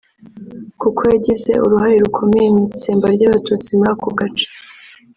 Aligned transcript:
kuko 0.81 1.01
yagize 1.13 1.51
uruhare 1.65 1.95
rukomeye 2.05 2.47
mu 2.53 2.59
itsembwa 2.67 3.07
ry’abatutsi 3.15 3.69
muri 3.77 3.89
ako 3.93 4.09
gace 4.19 4.47